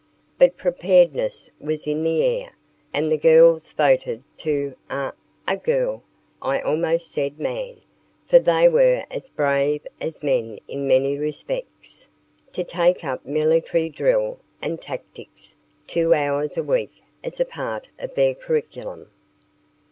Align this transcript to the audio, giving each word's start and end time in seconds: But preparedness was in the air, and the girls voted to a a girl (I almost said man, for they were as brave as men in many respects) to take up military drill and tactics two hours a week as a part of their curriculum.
But 0.39 0.57
preparedness 0.57 1.51
was 1.59 1.85
in 1.85 2.03
the 2.03 2.23
air, 2.23 2.55
and 2.91 3.11
the 3.11 3.19
girls 3.19 3.71
voted 3.73 4.23
to 4.37 4.75
a 4.89 5.13
a 5.47 5.55
girl 5.57 6.01
(I 6.41 6.59
almost 6.59 7.11
said 7.11 7.37
man, 7.39 7.81
for 8.25 8.39
they 8.39 8.67
were 8.67 9.05
as 9.11 9.29
brave 9.29 9.85
as 9.99 10.23
men 10.23 10.57
in 10.67 10.87
many 10.87 11.19
respects) 11.19 12.09
to 12.51 12.63
take 12.63 13.03
up 13.03 13.27
military 13.27 13.89
drill 13.89 14.39
and 14.59 14.81
tactics 14.81 15.55
two 15.85 16.15
hours 16.15 16.57
a 16.57 16.63
week 16.63 17.03
as 17.23 17.39
a 17.39 17.45
part 17.45 17.89
of 17.99 18.15
their 18.15 18.33
curriculum. 18.33 19.11